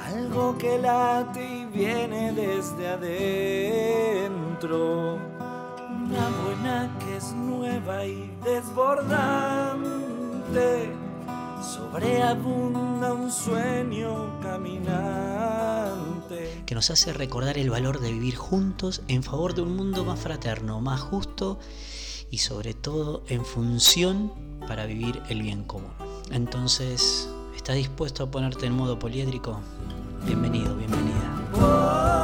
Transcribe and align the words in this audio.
algo 0.00 0.56
que 0.56 0.78
late 0.78 1.46
y 1.46 1.66
viene 1.66 2.32
desde 2.32 2.88
adentro. 4.48 5.33
Una 6.14 6.30
buena 6.44 6.96
que 7.00 7.16
es 7.16 7.32
nueva 7.32 8.06
y 8.06 8.30
desbordante, 8.44 9.82
sobreabunda 11.60 13.12
un 13.14 13.32
sueño 13.32 14.38
caminante. 14.40 15.82
que 16.66 16.74
nos 16.76 16.90
hace 16.90 17.12
recordar 17.12 17.58
el 17.58 17.68
valor 17.68 17.98
de 17.98 18.12
vivir 18.12 18.36
juntos 18.36 19.02
en 19.08 19.24
favor 19.24 19.54
de 19.54 19.62
un 19.62 19.74
mundo 19.74 20.04
más 20.04 20.20
fraterno, 20.20 20.80
más 20.80 21.00
justo 21.00 21.58
y 22.30 22.38
sobre 22.38 22.74
todo 22.74 23.24
en 23.28 23.44
función 23.44 24.32
para 24.68 24.86
vivir 24.86 25.20
el 25.28 25.42
bien 25.42 25.64
común. 25.64 25.90
Entonces, 26.30 27.28
¿estás 27.56 27.74
dispuesto 27.74 28.22
a 28.22 28.30
ponerte 28.30 28.66
en 28.66 28.74
modo 28.74 29.00
poliédrico? 29.00 29.58
Bienvenido, 30.24 30.76
bienvenida. 30.76 32.23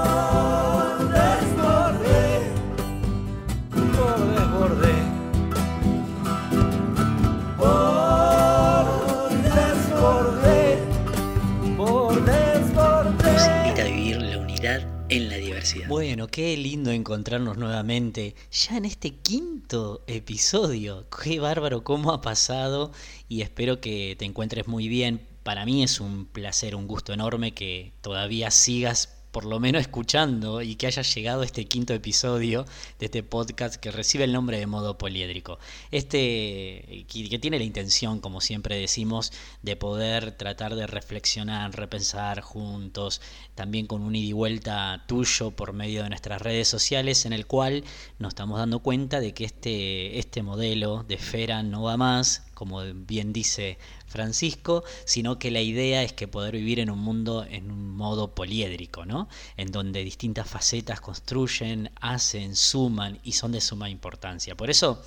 Bueno, 15.89 16.27
qué 16.29 16.57
lindo 16.57 16.91
encontrarnos 16.91 17.57
nuevamente 17.57 18.35
ya 18.51 18.77
en 18.77 18.85
este 18.85 19.17
quinto 19.17 20.03
episodio. 20.07 21.07
Qué 21.23 21.41
bárbaro 21.41 21.85
cómo 21.85 22.13
ha 22.13 22.21
pasado 22.21 22.93
y 23.29 23.43
espero 23.43 23.81
que 23.81 24.17
te 24.19 24.25
encuentres 24.25 24.69
muy 24.69 24.89
bien. 24.89 25.27
Para 25.43 25.65
mí 25.65 25.83
es 25.83 26.01
un 26.01 26.27
placer, 26.27 26.75
un 26.75 26.87
gusto 26.87 27.13
enorme 27.13 27.53
que 27.53 27.93
todavía 28.01 28.51
sigas 28.51 29.20
por 29.31 29.45
lo 29.45 29.61
menos 29.61 29.81
escuchando 29.81 30.63
y 30.63 30.75
que 30.77 30.87
hayas 30.87 31.15
llegado 31.15 31.43
este 31.43 31.67
quinto 31.67 31.95
episodio 31.95 32.65
de 32.99 33.07
este 33.07 33.23
podcast 33.23 33.77
que 33.77 33.91
recibe 33.91 34.25
el 34.25 34.33
nombre 34.33 34.59
de 34.59 34.67
modo 34.67 34.99
poliédrico. 34.99 35.59
Este 35.91 37.05
que 37.09 37.29
que 37.29 37.39
tiene 37.39 37.59
la 37.59 37.65
intención, 37.65 38.21
como 38.21 38.41
siempre 38.41 38.77
decimos, 38.77 39.33
de 39.63 39.77
poder 39.77 40.33
tratar 40.33 40.75
de 40.75 40.87
reflexionar, 40.87 41.75
repensar 41.77 42.41
juntos, 42.41 43.21
también 43.55 43.87
con 43.87 44.03
un 44.03 44.17
ida 44.17 44.27
y 44.29 44.33
vuelta 44.33 45.05
tuyo 45.07 45.51
por 45.53 45.73
medio 45.73 46.03
de 46.03 46.09
nuestras 46.09 46.43
redes 46.43 46.69
sociales, 46.69 47.25
en 47.27 47.33
el 47.33 47.47
cual 47.47 47.85
nos 48.19 48.31
estamos 48.31 48.59
dando 48.59 48.81
cuenta 48.81 49.21
de 49.21 49.33
que 49.33 49.45
este, 49.45 50.19
este 50.19 50.43
modelo 50.43 51.05
de 51.05 51.15
esfera 51.15 51.63
no 51.63 51.83
va 51.83 51.97
más, 51.97 52.43
como 52.55 52.83
bien 52.83 53.33
dice 53.33 53.79
Francisco, 54.11 54.85
sino 55.05 55.39
que 55.39 55.51
la 55.51 55.61
idea 55.61 56.03
es 56.03 56.13
que 56.13 56.29
poder 56.29 56.57
vivir 56.57 56.81
en 56.81 56.91
un 56.91 56.99
mundo 56.99 57.47
en 57.49 57.71
un 57.71 57.97
modo 57.97 58.35
poliédrico, 58.35 59.07
¿no? 59.07 59.29
En 59.57 59.71
donde 59.71 60.05
distintas 60.05 60.49
facetas 60.49 61.01
construyen, 61.01 61.91
hacen, 62.01 62.57
suman 62.57 63.21
y 63.23 63.33
son 63.33 63.53
de 63.53 63.61
suma 63.61 63.89
importancia. 63.89 64.57
Por 64.57 64.69
eso 64.69 65.01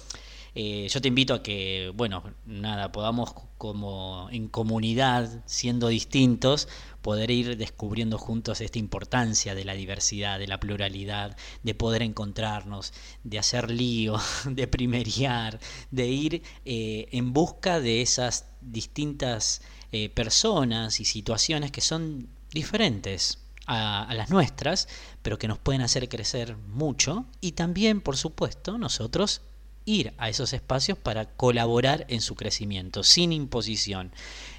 eh, 0.56 0.88
yo 0.90 1.02
te 1.02 1.08
invito 1.08 1.34
a 1.34 1.42
que, 1.42 1.92
bueno, 1.96 2.24
nada, 2.46 2.92
podamos 2.92 3.34
como 3.58 4.28
en 4.32 4.48
comunidad, 4.48 5.44
siendo 5.46 5.88
distintos, 5.88 6.68
poder 7.04 7.30
ir 7.30 7.58
descubriendo 7.58 8.18
juntos 8.18 8.62
esta 8.62 8.80
importancia 8.80 9.54
de 9.54 9.66
la 9.66 9.74
diversidad, 9.74 10.40
de 10.40 10.48
la 10.48 10.60
pluralidad, 10.60 11.38
de 11.62 11.76
poder 11.76 12.02
encontrarnos, 12.02 12.94
de 13.24 13.38
hacer 13.38 13.70
lío, 13.70 14.18
de 14.50 14.68
primeriar, 14.68 15.60
de 15.92 16.08
ir 16.08 16.42
eh, 16.66 17.10
en 17.12 17.34
busca 17.34 17.80
de 17.80 18.02
esas 18.02 18.48
distintas 18.62 19.62
eh, 19.92 20.10
personas 20.10 21.00
y 21.00 21.06
situaciones 21.06 21.72
que 21.72 21.82
son 21.82 22.30
diferentes 22.52 23.40
a, 23.68 24.04
a 24.06 24.14
las 24.16 24.32
nuestras, 24.32 24.88
pero 25.22 25.38
que 25.38 25.48
nos 25.48 25.60
pueden 25.60 25.82
hacer 25.82 26.10
crecer 26.10 26.58
mucho. 26.58 27.26
Y 27.42 27.52
también, 27.52 28.02
por 28.02 28.18
supuesto, 28.18 28.78
nosotros 28.78 29.42
ir 29.86 30.14
a 30.18 30.30
esos 30.30 30.54
espacios 30.54 30.98
para 30.98 31.26
colaborar 31.26 32.06
en 32.10 32.22
su 32.22 32.36
crecimiento, 32.36 33.04
sin 33.04 33.32
imposición, 33.32 34.12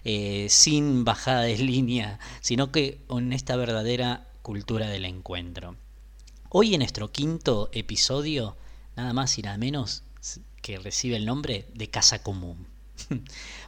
eh, 0.05 0.47
sin 0.51 1.05
bajada 1.05 1.43
de 1.43 1.59
línea, 1.59 2.19
sino 2.41 2.73
que 2.73 3.01
con 3.07 3.33
esta 3.33 3.57
verdadera 3.57 4.29
cultura 4.43 4.89
del 4.89 5.05
encuentro. 5.05 5.77
Hoy 6.51 6.75
en 6.75 6.81
nuestro 6.81 7.11
quinto 7.11 7.71
episodio, 7.73 8.57
nada 8.97 9.13
más 9.13 9.39
y 9.39 9.43
nada 9.43 9.59
menos 9.59 10.05
que 10.63 10.79
recibe 10.79 11.17
el 11.17 11.27
nombre 11.27 11.67
de 11.75 11.91
Casa 11.91 12.23
Común. 12.23 12.74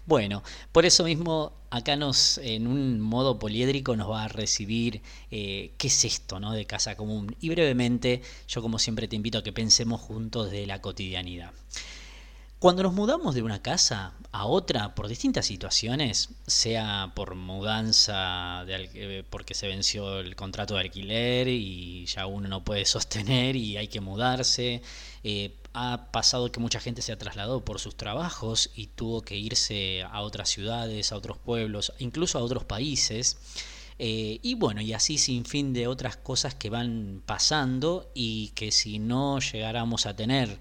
Bueno, 0.06 0.42
por 0.72 0.86
eso 0.86 1.02
mismo 1.02 1.52
acá 1.70 1.96
nos, 1.96 2.38
en 2.38 2.66
un 2.68 3.00
modo 3.00 3.38
poliédrico, 3.38 3.96
nos 3.96 4.08
va 4.10 4.24
a 4.24 4.28
recibir 4.28 5.02
eh, 5.30 5.72
qué 5.78 5.88
es 5.88 6.04
esto, 6.04 6.38
¿no? 6.38 6.52
De 6.52 6.64
casa 6.64 6.96
común. 6.96 7.34
Y 7.40 7.48
brevemente, 7.48 8.22
yo 8.46 8.62
como 8.62 8.78
siempre 8.78 9.08
te 9.08 9.16
invito 9.16 9.38
a 9.38 9.42
que 9.42 9.52
pensemos 9.52 10.00
juntos 10.00 10.50
de 10.50 10.66
la 10.66 10.80
cotidianidad. 10.80 11.52
Cuando 12.58 12.82
nos 12.82 12.94
mudamos 12.94 13.34
de 13.34 13.42
una 13.42 13.60
casa 13.60 14.14
a 14.32 14.46
otra 14.46 14.94
por 14.94 15.08
distintas 15.08 15.44
situaciones, 15.44 16.30
sea 16.46 17.12
por 17.14 17.34
mudanza 17.34 18.64
de 18.66 18.90
eh, 18.94 19.24
porque 19.28 19.52
se 19.54 19.68
venció 19.68 20.20
el 20.20 20.34
contrato 20.36 20.74
de 20.74 20.80
alquiler 20.80 21.48
y 21.48 22.06
ya 22.06 22.26
uno 22.26 22.48
no 22.48 22.64
puede 22.64 22.84
sostener 22.86 23.56
y 23.56 23.76
hay 23.76 23.88
que 23.88 24.00
mudarse, 24.00 24.80
eh, 25.22 25.54
ha 25.78 26.10
pasado 26.10 26.50
que 26.50 26.58
mucha 26.58 26.80
gente 26.80 27.02
se 27.02 27.12
ha 27.12 27.18
trasladado 27.18 27.62
por 27.62 27.78
sus 27.80 27.98
trabajos 27.98 28.70
y 28.74 28.86
tuvo 28.86 29.20
que 29.20 29.36
irse 29.36 30.02
a 30.10 30.22
otras 30.22 30.48
ciudades, 30.48 31.12
a 31.12 31.16
otros 31.16 31.36
pueblos, 31.36 31.92
incluso 31.98 32.38
a 32.38 32.42
otros 32.42 32.64
países. 32.64 33.36
Eh, 33.98 34.40
y 34.42 34.54
bueno, 34.54 34.80
y 34.80 34.94
así 34.94 35.18
sin 35.18 35.44
fin 35.44 35.74
de 35.74 35.86
otras 35.86 36.16
cosas 36.16 36.54
que 36.54 36.70
van 36.70 37.22
pasando 37.26 38.10
y 38.14 38.48
que 38.54 38.72
si 38.72 38.98
no 38.98 39.38
llegáramos 39.38 40.06
a 40.06 40.16
tener 40.16 40.58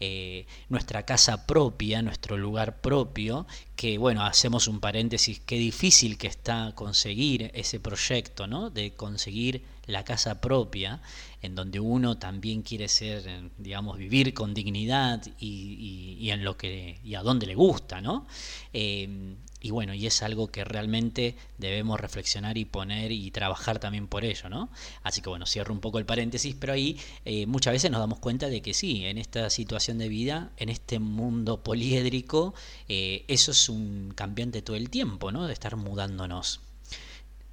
eh, 0.00 0.46
nuestra 0.68 1.04
casa 1.04 1.46
propia, 1.46 2.02
nuestro 2.02 2.36
lugar 2.36 2.80
propio, 2.80 3.46
que 3.76 3.98
bueno, 3.98 4.24
hacemos 4.24 4.68
un 4.68 4.80
paréntesis, 4.80 5.40
qué 5.44 5.56
difícil 5.56 6.16
que 6.16 6.26
está 6.26 6.72
conseguir 6.74 7.50
ese 7.54 7.78
proyecto, 7.78 8.46
¿no? 8.46 8.70
De 8.70 8.94
conseguir 8.94 9.62
la 9.86 10.02
casa 10.02 10.40
propia, 10.40 11.00
en 11.42 11.54
donde 11.54 11.78
uno 11.78 12.18
también 12.18 12.62
quiere 12.62 12.88
ser, 12.88 13.22
eh, 13.28 13.50
digamos, 13.58 13.98
vivir 13.98 14.34
con 14.34 14.54
dignidad 14.54 15.22
y, 15.38 16.28
en 16.30 16.42
lo 16.42 16.56
que, 16.56 16.98
y 17.04 17.14
a 17.14 17.22
donde 17.22 17.46
le 17.46 17.54
gusta, 17.54 18.00
¿no? 18.00 18.26
Eh, 18.72 19.36
y 19.66 19.70
bueno, 19.70 19.94
y 19.94 20.06
es 20.06 20.22
algo 20.22 20.48
que 20.48 20.64
realmente 20.64 21.34
debemos 21.58 21.98
reflexionar 21.98 22.56
y 22.56 22.64
poner 22.64 23.10
y 23.10 23.30
trabajar 23.32 23.80
también 23.80 24.06
por 24.06 24.24
ello, 24.24 24.48
¿no? 24.48 24.68
Así 25.02 25.22
que 25.22 25.28
bueno, 25.28 25.44
cierro 25.44 25.72
un 25.72 25.80
poco 25.80 25.98
el 25.98 26.06
paréntesis, 26.06 26.54
pero 26.58 26.74
ahí 26.74 26.96
eh, 27.24 27.46
muchas 27.46 27.72
veces 27.72 27.90
nos 27.90 27.98
damos 27.98 28.20
cuenta 28.20 28.48
de 28.48 28.62
que 28.62 28.74
sí, 28.74 29.04
en 29.06 29.18
esta 29.18 29.50
situación 29.50 29.98
de 29.98 30.08
vida, 30.08 30.52
en 30.58 30.68
este 30.68 31.00
mundo 31.00 31.64
poliédrico, 31.64 32.54
eh, 32.88 33.24
eso 33.28 33.50
es 33.50 33.65
un 33.68 34.12
cambiante 34.14 34.62
todo 34.62 34.76
el 34.76 34.90
tiempo, 34.90 35.32
¿no? 35.32 35.46
De 35.46 35.52
estar 35.52 35.76
mudándonos. 35.76 36.60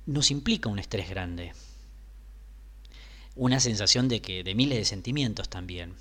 Nos 0.05 0.31
implica 0.31 0.69
un 0.69 0.79
estrés 0.79 1.09
grande, 1.09 1.53
una 3.35 3.59
sensación 3.59 4.07
de 4.09 4.21
que 4.21 4.43
de 4.43 4.55
miles 4.55 4.77
de 4.77 4.85
sentimientos 4.85 5.49
también. 5.49 5.93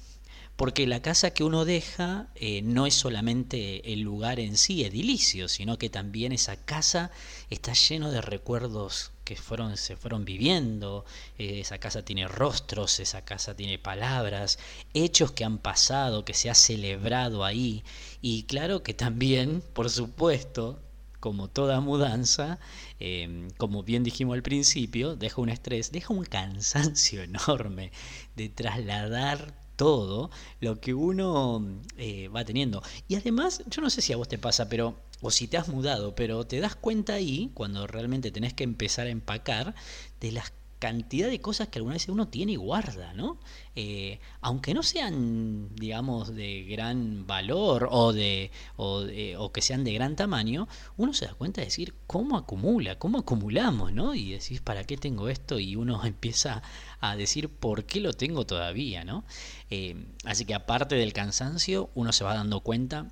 Porque 0.62 0.87
la 0.87 1.03
casa 1.03 1.33
que 1.33 1.43
uno 1.43 1.65
deja 1.65 2.28
eh, 2.37 2.62
no 2.62 2.87
es 2.87 2.94
solamente 2.94 3.93
el 3.93 4.03
lugar 4.03 4.38
en 4.38 4.56
sí 4.56 4.85
edilicio, 4.85 5.49
sino 5.49 5.76
que 5.76 5.91
también 5.91 6.31
esa 6.31 6.55
casa 6.55 7.11
está 7.50 7.73
lleno 7.73 8.12
de 8.12 8.20
recuerdos 8.20 9.11
que 9.25 9.35
fueron, 9.35 9.76
se 9.76 9.97
fueron 9.97 10.25
viviendo. 10.25 11.05
eh, 11.37 11.59
esa 11.59 11.79
casa 11.79 12.05
tiene 12.05 12.29
rostros, 12.29 13.00
esa 13.00 13.25
casa 13.25 13.56
tiene 13.56 13.76
palabras, 13.81 14.61
hechos 14.94 15.32
que 15.32 15.44
han 15.44 15.59
pasado, 15.59 16.25
que 16.25 16.32
se 16.32 16.49
ha 16.49 16.55
celebrado 16.55 17.44
ahí. 17.44 17.82
Y 18.20 18.44
claro 18.44 18.85
que 18.85 18.94
también, 18.94 19.65
por 19.73 19.91
supuesto, 19.91 20.81
como 21.19 21.49
toda 21.49 21.81
mudanza, 21.81 22.61
eh, 23.00 23.49
como 23.56 23.82
bien 23.82 24.05
dijimos 24.05 24.35
al 24.35 24.44
principio, 24.44 25.17
deja 25.17 25.41
un 25.41 25.49
estrés, 25.49 25.91
deja 25.91 26.15
un 26.15 26.25
cansancio 26.25 27.20
enorme 27.25 27.91
de 28.37 28.49
trasladar 28.49 29.61
todo 29.76 30.30
lo 30.60 30.80
que 30.80 30.94
uno 30.94 31.64
eh, 31.96 32.28
va 32.28 32.44
teniendo. 32.44 32.82
Y 33.08 33.16
además, 33.16 33.62
yo 33.66 33.82
no 33.82 33.90
sé 33.90 34.02
si 34.02 34.12
a 34.12 34.16
vos 34.16 34.28
te 34.28 34.38
pasa, 34.38 34.69
pero 34.69 34.96
o 35.20 35.30
si 35.30 35.46
te 35.46 35.56
has 35.56 35.69
mudado, 35.69 36.14
pero 36.14 36.44
te 36.44 36.60
das 36.60 36.74
cuenta 36.74 37.14
ahí, 37.14 37.50
cuando 37.54 37.86
realmente 37.86 38.30
tenés 38.32 38.54
que 38.54 38.64
empezar 38.64 39.06
a 39.06 39.10
empacar, 39.10 39.74
de 40.20 40.32
las 40.32 40.52
cantidad 40.82 41.31
de 41.31 41.40
cosas 41.40 41.69
que 41.69 41.79
alguna 41.79 41.94
vez 41.94 42.08
uno 42.08 42.26
tiene 42.26 42.52
y 42.52 42.56
guarda, 42.56 43.14
¿no? 43.14 43.38
Eh, 43.76 44.19
aunque 44.40 44.75
no 44.75 44.82
sean, 44.82 45.69
digamos, 45.76 46.34
de 46.34 46.64
gran 46.64 47.25
valor 47.25 47.88
o, 47.88 48.12
de, 48.12 48.50
o, 48.75 49.52
que 49.52 49.62
sean 49.62 49.84
de 49.84 49.93
gran 49.93 50.17
tamaño, 50.17 50.67
uno 50.96 51.14
se 51.14 51.26
da 51.26 51.34
cuenta 51.34 51.61
de 51.61 51.67
decir 51.67 51.94
cómo 52.08 52.37
acumula, 52.37 52.99
cómo 52.99 53.20
acumulamos, 53.20 53.93
¿no? 53.93 54.17
Y 54.17 54.32
decís, 54.32 54.61
¿para 54.61 54.82
qué 54.82 54.96
tengo 54.96 55.29
esto? 55.29 55.61
Y 55.61 55.76
uno 55.76 56.05
empieza 56.05 56.64
a 57.00 57.14
decir, 57.14 57.49
¿por 57.49 57.84
qué 57.84 58.00
lo 58.00 58.12
tengo 58.12 58.44
todavía, 58.44 59.05
¿no? 59.05 59.25
Eh, 59.70 60.05
así 60.25 60.44
que 60.44 60.55
aparte 60.55 60.96
del 60.96 61.12
cansancio, 61.12 61.90
uno 61.94 62.11
se 62.11 62.25
va 62.25 62.34
dando 62.34 62.58
cuenta 62.58 63.06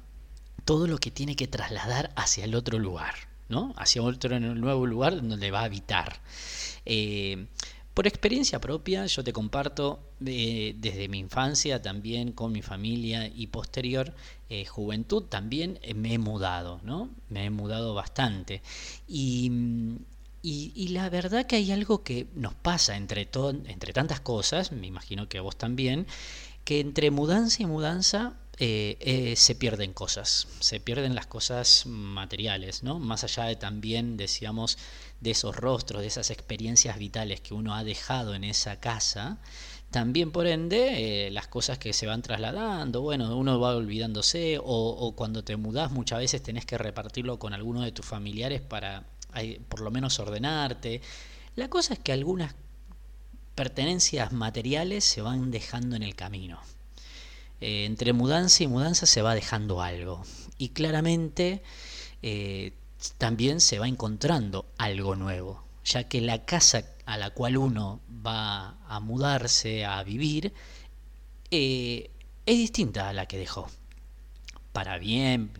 todo 0.64 0.88
lo 0.88 0.98
que 0.98 1.12
tiene 1.12 1.36
que 1.36 1.46
trasladar 1.46 2.10
hacia 2.16 2.44
el 2.46 2.56
otro 2.56 2.80
lugar, 2.80 3.14
¿no? 3.50 3.74
Hacia 3.76 4.02
otro 4.02 4.38
nuevo 4.40 4.86
lugar 4.86 5.16
donde 5.16 5.50
va 5.50 5.60
a 5.60 5.64
habitar. 5.64 6.20
Eh, 6.86 7.46
por 7.92 8.06
experiencia 8.06 8.60
propia, 8.60 9.04
yo 9.06 9.22
te 9.22 9.32
comparto 9.32 10.00
eh, 10.24 10.74
desde 10.78 11.08
mi 11.08 11.18
infancia 11.18 11.82
también 11.82 12.32
con 12.32 12.52
mi 12.52 12.62
familia 12.62 13.26
y 13.26 13.48
posterior 13.48 14.14
eh, 14.48 14.64
juventud 14.64 15.24
también 15.24 15.78
me 15.94 16.14
he 16.14 16.18
mudado, 16.18 16.80
¿no? 16.84 17.10
Me 17.28 17.44
he 17.44 17.50
mudado 17.50 17.94
bastante. 17.94 18.62
Y, 19.06 19.50
y, 20.42 20.88
la 20.88 21.10
verdad 21.10 21.46
que 21.46 21.56
hay 21.56 21.70
algo 21.72 22.02
que 22.02 22.28
nos 22.34 22.54
pasa 22.54 22.96
entre, 22.96 23.28
entre 23.66 23.92
tantas 23.92 24.20
cosas, 24.20 24.72
me 24.72 24.86
imagino 24.86 25.28
que 25.28 25.38
a 25.38 25.42
vos 25.42 25.56
también, 25.56 26.06
que 26.64 26.80
entre 26.80 27.10
mudanza 27.10 27.62
y 27.62 27.66
mudanza 27.66 28.34
eh, 28.62 28.98
eh, 29.00 29.36
se 29.36 29.54
pierden 29.54 29.94
cosas, 29.94 30.46
se 30.60 30.80
pierden 30.80 31.14
las 31.14 31.26
cosas 31.26 31.86
materiales, 31.86 32.82
¿no? 32.82 32.98
Más 32.98 33.24
allá 33.24 33.44
de 33.44 33.56
también, 33.56 34.18
decíamos, 34.18 34.76
de 35.22 35.30
esos 35.30 35.56
rostros, 35.56 36.02
de 36.02 36.08
esas 36.08 36.28
experiencias 36.30 36.98
vitales 36.98 37.40
que 37.40 37.54
uno 37.54 37.74
ha 37.74 37.84
dejado 37.84 38.34
en 38.34 38.44
esa 38.44 38.78
casa, 38.78 39.38
también 39.90 40.30
por 40.30 40.46
ende 40.46 41.28
eh, 41.28 41.30
las 41.30 41.48
cosas 41.48 41.78
que 41.78 41.94
se 41.94 42.06
van 42.06 42.20
trasladando, 42.20 43.00
bueno, 43.00 43.34
uno 43.34 43.58
va 43.58 43.74
olvidándose 43.74 44.58
o, 44.58 44.62
o, 44.64 45.16
cuando 45.16 45.42
te 45.42 45.56
mudás 45.56 45.90
muchas 45.90 46.18
veces 46.18 46.42
tenés 46.42 46.66
que 46.66 46.76
repartirlo 46.76 47.38
con 47.38 47.54
alguno 47.54 47.80
de 47.80 47.92
tus 47.92 48.04
familiares 48.04 48.60
para 48.60 49.04
por 49.70 49.80
lo 49.80 49.90
menos 49.90 50.18
ordenarte. 50.18 51.00
La 51.56 51.70
cosa 51.70 51.94
es 51.94 51.98
que 52.00 52.12
algunas 52.12 52.54
pertenencias 53.54 54.32
materiales 54.32 55.04
se 55.04 55.22
van 55.22 55.50
dejando 55.50 55.96
en 55.96 56.02
el 56.02 56.14
camino. 56.14 56.60
Eh, 57.60 57.84
entre 57.84 58.12
mudanza 58.12 58.62
y 58.64 58.66
mudanza 58.66 59.06
se 59.06 59.22
va 59.22 59.34
dejando 59.34 59.82
algo. 59.82 60.22
Y 60.58 60.70
claramente 60.70 61.62
eh, 62.22 62.72
también 63.18 63.60
se 63.60 63.78
va 63.78 63.88
encontrando 63.88 64.66
algo 64.78 65.16
nuevo, 65.16 65.64
ya 65.84 66.04
que 66.04 66.20
la 66.20 66.44
casa 66.44 66.84
a 67.06 67.18
la 67.18 67.30
cual 67.30 67.56
uno 67.56 68.00
va 68.26 68.76
a 68.88 69.00
mudarse, 69.00 69.84
a 69.84 70.02
vivir, 70.02 70.52
eh, 71.50 72.10
es 72.46 72.56
distinta 72.56 73.08
a 73.08 73.12
la 73.12 73.26
que 73.26 73.38
dejó. 73.38 73.68
Para 74.72 74.98
bien, 74.98 75.50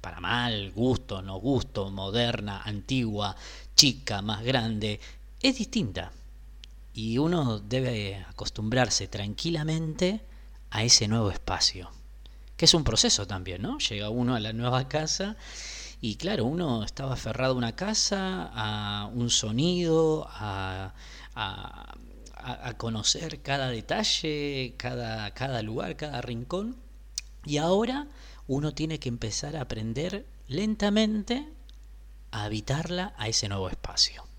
para 0.00 0.20
mal, 0.20 0.70
gusto, 0.72 1.22
no 1.22 1.38
gusto, 1.38 1.90
moderna, 1.90 2.62
antigua, 2.62 3.34
chica, 3.74 4.20
más 4.22 4.42
grande, 4.44 5.00
es 5.40 5.56
distinta. 5.56 6.12
Y 6.92 7.18
uno 7.18 7.60
debe 7.60 8.16
acostumbrarse 8.28 9.08
tranquilamente 9.08 10.20
a 10.70 10.84
ese 10.84 11.08
nuevo 11.08 11.30
espacio. 11.30 11.90
Que 12.56 12.64
es 12.66 12.74
un 12.74 12.84
proceso 12.84 13.26
también, 13.26 13.62
¿no? 13.62 13.78
Llega 13.78 14.10
uno 14.10 14.34
a 14.34 14.40
la 14.40 14.52
nueva 14.52 14.88
casa 14.88 15.36
y 16.00 16.16
claro, 16.16 16.44
uno 16.46 16.82
estaba 16.84 17.14
aferrado 17.14 17.54
a 17.54 17.56
una 17.56 17.76
casa, 17.76 18.50
a 18.54 19.06
un 19.12 19.30
sonido, 19.30 20.26
a, 20.30 20.94
a, 21.34 21.94
conocer 22.78 23.42
cada 23.42 23.68
detalle, 23.68 24.74
cada, 24.78 25.32
cada 25.34 25.62
lugar, 25.62 25.96
cada 25.96 26.22
rincón. 26.22 26.76
Y 27.44 27.58
ahora 27.58 28.08
uno 28.46 28.72
tiene 28.72 28.98
que 28.98 29.10
empezar 29.10 29.56
a 29.56 29.62
aprender 29.62 30.26
lentamente 30.48 31.46
a 32.30 32.44
habitarla 32.44 33.12
a 33.18 33.28
ese 33.28 33.48
nuevo 33.48 33.68
espacio. 33.68 34.29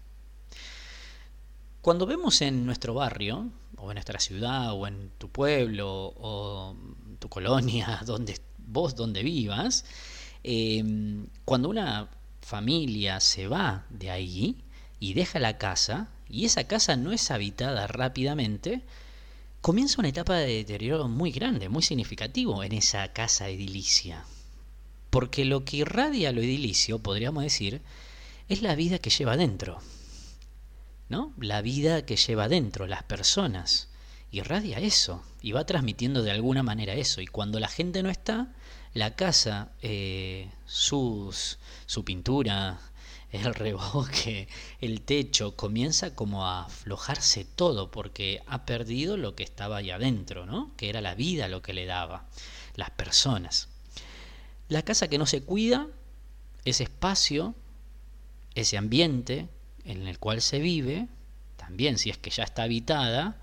Cuando 1.81 2.05
vemos 2.05 2.41
en 2.41 2.65
nuestro 2.67 2.93
barrio, 2.93 3.49
o 3.77 3.89
en 3.89 3.95
nuestra 3.95 4.19
ciudad, 4.19 4.73
o 4.73 4.85
en 4.85 5.09
tu 5.17 5.29
pueblo, 5.29 6.13
o 6.15 6.75
tu 7.17 7.27
colonia, 7.27 8.01
donde 8.05 8.39
vos 8.59 8.95
donde 8.95 9.23
vivas, 9.23 9.83
em, 10.43 11.25
cuando 11.43 11.69
una 11.69 12.07
familia 12.41 13.19
se 13.19 13.47
va 13.47 13.85
de 13.89 14.11
ahí 14.11 14.63
y 14.99 15.13
deja 15.15 15.39
la 15.39 15.57
casa, 15.57 16.09
y 16.29 16.45
esa 16.45 16.65
casa 16.65 16.95
no 16.95 17.11
es 17.11 17.31
habitada 17.31 17.87
rápidamente, 17.87 18.83
comienza 19.61 19.99
una 19.99 20.09
etapa 20.09 20.35
de 20.35 20.53
deterioro 20.57 21.07
muy 21.07 21.31
grande, 21.31 21.67
muy 21.67 21.81
significativo 21.81 22.63
en 22.63 22.73
esa 22.73 23.11
casa 23.11 23.49
edilicia. 23.49 24.23
Porque 25.09 25.45
lo 25.45 25.65
que 25.65 25.77
irradia 25.77 26.31
lo 26.31 26.41
edilicio, 26.41 26.99
podríamos 26.99 27.43
decir, 27.43 27.81
es 28.49 28.61
la 28.61 28.75
vida 28.75 28.99
que 28.99 29.09
lleva 29.09 29.35
dentro. 29.35 29.79
La 31.37 31.61
vida 31.61 32.05
que 32.05 32.15
lleva 32.15 32.47
dentro, 32.47 32.87
las 32.87 33.03
personas. 33.03 33.89
Irradia 34.31 34.79
eso 34.79 35.23
y 35.41 35.51
va 35.51 35.65
transmitiendo 35.65 36.23
de 36.23 36.31
alguna 36.31 36.63
manera 36.63 36.93
eso. 36.93 37.19
Y 37.19 37.27
cuando 37.27 37.59
la 37.59 37.67
gente 37.67 38.01
no 38.01 38.09
está, 38.09 38.53
la 38.93 39.15
casa, 39.15 39.71
eh, 39.81 40.49
sus, 40.65 41.59
su 41.85 42.05
pintura, 42.05 42.79
el 43.31 43.53
reboque, 43.53 44.47
el 44.79 45.01
techo, 45.01 45.55
comienza 45.57 46.15
como 46.15 46.45
a 46.45 46.65
aflojarse 46.65 47.43
todo 47.43 47.91
porque 47.91 48.41
ha 48.47 48.65
perdido 48.65 49.17
lo 49.17 49.35
que 49.35 49.43
estaba 49.43 49.77
ahí 49.77 49.91
adentro, 49.91 50.45
¿no? 50.45 50.71
Que 50.77 50.89
era 50.89 51.01
la 51.01 51.15
vida 51.15 51.49
lo 51.49 51.61
que 51.61 51.73
le 51.73 51.85
daba, 51.85 52.29
las 52.75 52.91
personas. 52.91 53.67
La 54.69 54.83
casa 54.83 55.09
que 55.09 55.17
no 55.17 55.25
se 55.25 55.43
cuida, 55.43 55.87
ese 56.63 56.83
espacio, 56.83 57.53
ese 58.55 58.77
ambiente, 58.77 59.49
en 59.85 60.07
el 60.07 60.19
cual 60.19 60.41
se 60.41 60.59
vive, 60.59 61.07
también 61.57 61.97
si 61.97 62.09
es 62.09 62.17
que 62.17 62.29
ya 62.29 62.43
está 62.43 62.63
habitada, 62.63 63.37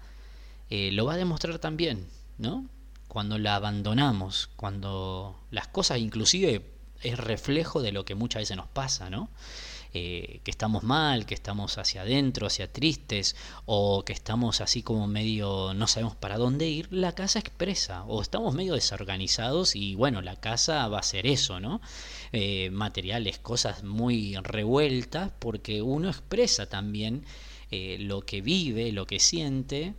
eh, 0.70 0.90
lo 0.92 1.06
va 1.06 1.14
a 1.14 1.16
demostrar 1.16 1.58
también, 1.58 2.06
¿no? 2.36 2.66
Cuando 3.08 3.38
la 3.38 3.56
abandonamos, 3.56 4.50
cuando 4.56 5.40
las 5.50 5.68
cosas 5.68 5.98
inclusive 5.98 6.62
es 7.02 7.18
reflejo 7.18 7.80
de 7.80 7.92
lo 7.92 8.04
que 8.04 8.14
muchas 8.14 8.42
veces 8.42 8.56
nos 8.56 8.68
pasa, 8.68 9.08
¿no? 9.08 9.28
Eh, 9.94 10.40
que 10.44 10.50
estamos 10.50 10.82
mal, 10.82 11.24
que 11.24 11.34
estamos 11.34 11.78
hacia 11.78 12.02
adentro, 12.02 12.46
hacia 12.46 12.70
tristes, 12.70 13.36
o 13.64 14.04
que 14.04 14.12
estamos 14.12 14.60
así 14.60 14.82
como 14.82 15.06
medio 15.06 15.72
no 15.72 15.86
sabemos 15.86 16.14
para 16.14 16.36
dónde 16.36 16.68
ir, 16.68 16.88
la 16.90 17.14
casa 17.14 17.38
expresa, 17.38 18.04
o 18.04 18.20
estamos 18.20 18.54
medio 18.54 18.74
desorganizados 18.74 19.74
y 19.76 19.94
bueno, 19.94 20.20
la 20.20 20.36
casa 20.36 20.86
va 20.88 20.98
a 20.98 21.02
ser 21.02 21.26
eso, 21.26 21.58
¿no? 21.58 21.80
Eh, 22.32 22.68
materiales, 22.70 23.38
cosas 23.38 23.82
muy 23.82 24.36
revueltas, 24.42 25.32
porque 25.38 25.80
uno 25.80 26.10
expresa 26.10 26.68
también 26.68 27.24
eh, 27.70 27.96
lo 27.98 28.20
que 28.22 28.42
vive, 28.42 28.92
lo 28.92 29.06
que 29.06 29.18
siente 29.18 29.94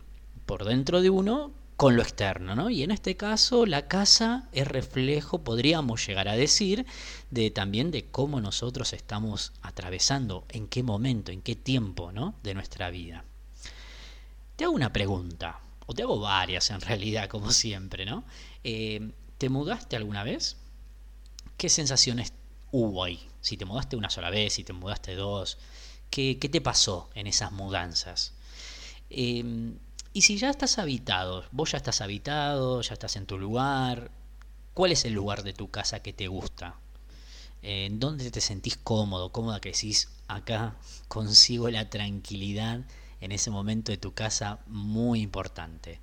por 0.46 0.64
dentro 0.64 1.02
de 1.02 1.10
uno 1.10 1.52
con 1.80 1.96
lo 1.96 2.02
externo, 2.02 2.54
¿no? 2.54 2.68
Y 2.68 2.82
en 2.82 2.90
este 2.90 3.16
caso 3.16 3.64
la 3.64 3.88
casa 3.88 4.50
es 4.52 4.68
reflejo, 4.68 5.42
podríamos 5.42 6.06
llegar 6.06 6.28
a 6.28 6.36
decir, 6.36 6.84
de 7.30 7.50
también 7.50 7.90
de 7.90 8.04
cómo 8.04 8.38
nosotros 8.42 8.92
estamos 8.92 9.54
atravesando, 9.62 10.44
en 10.50 10.68
qué 10.68 10.82
momento, 10.82 11.32
en 11.32 11.40
qué 11.40 11.56
tiempo, 11.56 12.12
¿no? 12.12 12.34
De 12.42 12.52
nuestra 12.52 12.90
vida. 12.90 13.24
Te 14.56 14.64
hago 14.64 14.74
una 14.74 14.92
pregunta, 14.92 15.60
o 15.86 15.94
te 15.94 16.02
hago 16.02 16.20
varias 16.20 16.68
en 16.68 16.82
realidad, 16.82 17.30
como 17.30 17.50
siempre, 17.50 18.04
¿no? 18.04 18.24
Eh, 18.62 19.12
¿Te 19.38 19.48
mudaste 19.48 19.96
alguna 19.96 20.22
vez? 20.22 20.58
¿Qué 21.56 21.70
sensaciones 21.70 22.34
hubo 22.72 23.04
ahí? 23.04 23.26
Si 23.40 23.56
te 23.56 23.64
mudaste 23.64 23.96
una 23.96 24.10
sola 24.10 24.28
vez, 24.28 24.52
si 24.52 24.64
te 24.64 24.74
mudaste 24.74 25.14
dos, 25.14 25.56
¿qué, 26.10 26.38
qué 26.38 26.50
te 26.50 26.60
pasó 26.60 27.08
en 27.14 27.26
esas 27.26 27.52
mudanzas? 27.52 28.34
Eh, 29.08 29.72
y 30.12 30.22
si 30.22 30.38
ya 30.38 30.50
estás 30.50 30.78
habitado, 30.78 31.44
vos 31.52 31.72
ya 31.72 31.78
estás 31.78 32.00
habitado, 32.00 32.80
ya 32.80 32.94
estás 32.94 33.16
en 33.16 33.26
tu 33.26 33.38
lugar, 33.38 34.10
¿cuál 34.74 34.92
es 34.92 35.04
el 35.04 35.12
lugar 35.12 35.42
de 35.42 35.52
tu 35.52 35.70
casa 35.70 36.00
que 36.00 36.12
te 36.12 36.28
gusta? 36.28 36.74
¿En 37.62 38.00
dónde 38.00 38.30
te 38.30 38.40
sentís 38.40 38.76
cómodo, 38.76 39.30
cómoda 39.30 39.60
que 39.60 39.72
decís, 39.72 40.08
acá 40.26 40.76
consigo 41.08 41.70
la 41.70 41.90
tranquilidad 41.90 42.80
en 43.20 43.32
ese 43.32 43.50
momento 43.50 43.92
de 43.92 43.98
tu 43.98 44.12
casa 44.12 44.60
muy 44.66 45.20
importante? 45.20 46.00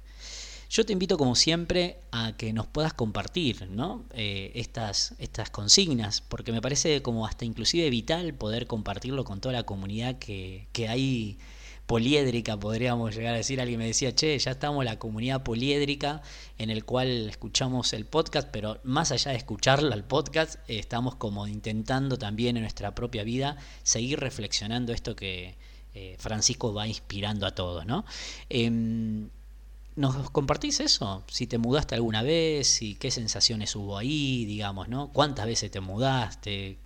Yo 0.70 0.86
te 0.86 0.94
invito 0.94 1.18
como 1.18 1.36
siempre 1.36 2.00
a 2.12 2.36
que 2.36 2.52
nos 2.52 2.68
puedas 2.68 2.94
compartir 2.94 3.70
¿no? 3.70 4.06
Eh, 4.14 4.52
estas, 4.56 5.16
estas 5.18 5.50
consignas, 5.50 6.22
porque 6.22 6.52
me 6.52 6.62
parece 6.62 7.02
como 7.02 7.26
hasta 7.26 7.46
inclusive 7.46 7.90
vital 7.90 8.34
poder 8.34 8.68
compartirlo 8.68 9.24
con 9.24 9.42
toda 9.42 9.54
la 9.54 9.64
comunidad 9.64 10.20
que, 10.20 10.68
que 10.74 10.90
hay 10.90 11.40
poliédrica, 11.88 12.58
podríamos 12.58 13.16
llegar 13.16 13.34
a 13.34 13.38
decir. 13.38 13.60
Alguien 13.60 13.80
me 13.80 13.88
decía, 13.88 14.14
che, 14.14 14.38
ya 14.38 14.52
estamos 14.52 14.86
la 14.86 15.00
comunidad 15.00 15.44
poliédrica 15.44 16.22
en 16.58 16.70
el 16.70 16.86
cual 16.86 17.30
escuchamos 17.30 17.94
el 17.94 18.06
podcast, 18.06 18.50
pero 18.52 18.80
más 18.84 19.12
allá 19.12 19.32
de 19.32 19.38
escucharlo 19.38 19.94
al 19.94 20.04
podcast, 20.04 20.60
estamos 20.68 21.16
como 21.16 21.48
intentando 21.48 22.18
también 22.18 22.58
en 22.58 22.64
nuestra 22.64 22.94
propia 22.94 23.24
vida 23.24 23.58
seguir 23.84 24.20
reflexionando 24.20 24.94
esto 24.94 25.16
que, 25.16 25.56
eh, 25.96 26.16
Francisco 26.20 26.74
va 26.74 26.88
inspirando 26.88 27.48
a 27.48 27.56
todos, 27.56 27.86
¿no? 27.86 28.06
Em, 28.50 29.30
¿Nos 29.96 30.30
compartís 30.30 30.80
eso? 30.80 31.24
Si 31.28 31.48
te 31.48 31.58
mudaste 31.58 31.96
alguna 31.96 32.22
vez 32.22 32.84
y 32.84 32.94
qué 32.96 33.10
sensaciones 33.10 33.76
hubo 33.76 33.98
ahí, 33.98 34.46
digamos, 34.46 34.90
¿no? 34.90 35.12
¿Cuántas 35.12 35.48
veces 35.48 35.72
te 35.72 35.80
mudaste? 35.80 36.78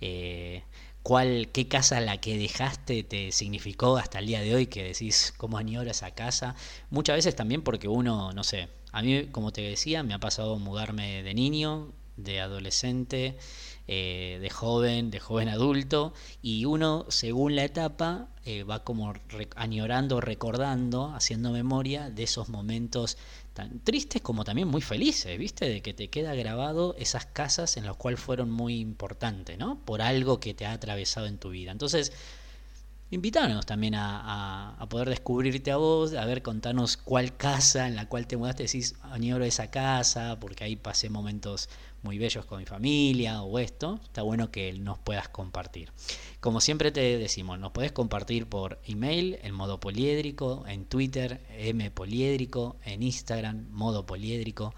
Eh, 0.00 0.64
¿Cuál, 1.06 1.50
¿Qué 1.52 1.68
casa 1.68 2.00
la 2.00 2.20
que 2.20 2.36
dejaste 2.36 3.04
te 3.04 3.30
significó 3.30 3.96
hasta 3.96 4.18
el 4.18 4.26
día 4.26 4.40
de 4.40 4.56
hoy 4.56 4.66
que 4.66 4.82
decís 4.82 5.32
cómo 5.36 5.56
añora 5.56 5.92
esa 5.92 6.10
casa? 6.10 6.56
Muchas 6.90 7.14
veces 7.14 7.36
también 7.36 7.62
porque 7.62 7.86
uno, 7.86 8.32
no 8.32 8.42
sé, 8.42 8.70
a 8.90 9.02
mí, 9.02 9.26
como 9.30 9.52
te 9.52 9.60
decía, 9.60 10.02
me 10.02 10.14
ha 10.14 10.18
pasado 10.18 10.58
mudarme 10.58 11.22
de 11.22 11.32
niño, 11.32 11.92
de 12.16 12.40
adolescente, 12.40 13.38
eh, 13.86 14.38
de 14.40 14.50
joven, 14.50 15.12
de 15.12 15.20
joven 15.20 15.48
adulto, 15.48 16.12
y 16.42 16.64
uno, 16.64 17.06
según 17.08 17.54
la 17.54 17.62
etapa, 17.62 18.26
eh, 18.44 18.64
va 18.64 18.82
como 18.82 19.12
añorando, 19.54 20.20
recordando, 20.20 21.14
haciendo 21.14 21.52
memoria 21.52 22.10
de 22.10 22.24
esos 22.24 22.48
momentos 22.48 23.16
tan 23.56 23.80
tristes 23.80 24.20
como 24.20 24.44
también 24.44 24.68
muy 24.68 24.82
felices, 24.82 25.36
¿viste? 25.38 25.66
De 25.66 25.80
que 25.80 25.94
te 25.94 26.08
queda 26.08 26.34
grabado 26.34 26.94
esas 26.98 27.24
casas 27.24 27.78
en 27.78 27.86
las 27.86 27.96
cuales 27.96 28.20
fueron 28.20 28.50
muy 28.50 28.78
importantes, 28.78 29.56
¿no? 29.58 29.80
Por 29.84 30.02
algo 30.02 30.40
que 30.40 30.52
te 30.52 30.66
ha 30.66 30.72
atravesado 30.72 31.26
en 31.26 31.38
tu 31.38 31.48
vida. 31.50 31.72
Entonces, 31.72 32.12
invítanos 33.10 33.66
también 33.66 33.94
a, 33.94 34.84
poder 34.90 35.08
descubrirte 35.08 35.70
a 35.70 35.76
vos, 35.76 36.14
a 36.14 36.24
ver, 36.24 36.42
contanos 36.42 36.96
cuál 36.96 37.36
casa 37.36 37.86
en 37.86 37.96
la 37.96 38.08
cual 38.08 38.26
te 38.26 38.36
mudaste, 38.36 38.64
decís, 38.64 38.94
añoro 39.02 39.44
esa 39.44 39.70
casa, 39.70 40.38
porque 40.40 40.64
ahí 40.64 40.76
pasé 40.76 41.10
momentos 41.10 41.68
muy 42.02 42.18
bellos 42.18 42.44
con 42.44 42.58
mi 42.58 42.66
familia 42.66 43.42
o 43.42 43.58
esto, 43.58 44.00
está 44.04 44.22
bueno 44.22 44.50
que 44.50 44.72
nos 44.74 44.98
puedas 44.98 45.28
compartir. 45.28 45.92
Como 46.40 46.60
siempre 46.60 46.92
te 46.92 47.18
decimos, 47.18 47.58
nos 47.58 47.72
puedes 47.72 47.92
compartir 47.92 48.46
por 48.46 48.80
email, 48.86 49.38
en 49.42 49.54
modo 49.54 49.80
poliédrico, 49.80 50.64
en 50.68 50.84
Twitter, 50.84 51.40
M 51.50 51.90
poliédrico, 51.90 52.76
en 52.84 53.02
Instagram, 53.02 53.66
modo 53.70 54.06
poliédrico. 54.06 54.74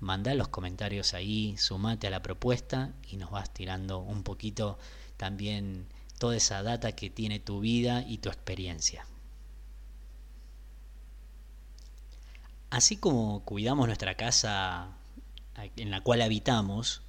Manda 0.00 0.34
los 0.34 0.48
comentarios 0.48 1.14
ahí, 1.14 1.56
sumate 1.56 2.08
a 2.08 2.10
la 2.10 2.22
propuesta 2.22 2.92
y 3.08 3.16
nos 3.16 3.30
vas 3.30 3.54
tirando 3.54 4.00
un 4.00 4.22
poquito 4.22 4.78
también 5.16 5.86
toda 6.24 6.36
esa 6.38 6.62
data 6.62 6.92
que 6.92 7.10
tiene 7.10 7.38
tu 7.38 7.60
vida 7.60 8.02
y 8.08 8.16
tu 8.16 8.30
experiencia. 8.30 9.04
Así 12.70 12.96
como 12.96 13.44
cuidamos 13.44 13.88
nuestra 13.88 14.14
casa 14.14 14.88
en 15.76 15.90
la 15.90 16.00
cual 16.00 16.22
habitamos 16.22 17.02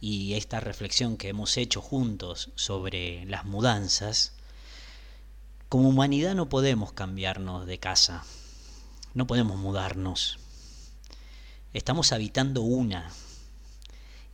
y 0.00 0.34
esta 0.34 0.58
reflexión 0.58 1.16
que 1.16 1.28
hemos 1.28 1.56
hecho 1.56 1.80
juntos 1.80 2.50
sobre 2.56 3.24
las 3.26 3.44
mudanzas, 3.44 4.32
como 5.68 5.90
humanidad 5.90 6.34
no 6.34 6.48
podemos 6.48 6.92
cambiarnos 6.92 7.66
de 7.66 7.78
casa, 7.78 8.24
no 9.14 9.28
podemos 9.28 9.58
mudarnos. 9.58 10.40
Estamos 11.72 12.10
habitando 12.10 12.62
una. 12.62 13.12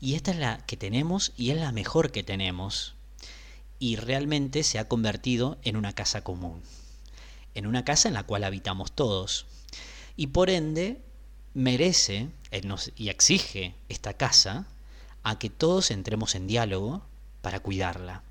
Y 0.01 0.15
esta 0.15 0.31
es 0.31 0.39
la 0.39 0.65
que 0.65 0.79
tenemos 0.79 1.35
y 1.37 1.51
es 1.51 1.59
la 1.59 1.71
mejor 1.71 2.13
que 2.13 2.23
tenemos. 2.23 2.95
Y 3.83 3.97
realmente 3.97 4.63
se 4.63 4.79
ha 4.79 4.87
convertido 4.87 5.59
en 5.65 5.75
una 5.75 5.93
casa 5.93 6.23
común. 6.23 6.63
En 7.53 7.67
una 7.67 7.85
casa 7.85 8.07
en 8.07 8.15
la 8.15 8.23
cual 8.23 8.45
habitamos 8.45 8.93
todos. 8.93 9.47
Y 10.17 10.29
por 10.29 10.51
ende 10.51 11.03
merece 11.53 12.29
y 12.95 13.09
exige 13.09 13.75
esta 13.89 14.15
casa 14.15 14.69
a 15.25 15.37
que 15.41 15.51
todos 15.51 15.91
entremos 15.91 16.37
en 16.37 16.47
diálogo 16.47 17.03
para 17.41 17.59
cuidarla. 17.59 18.23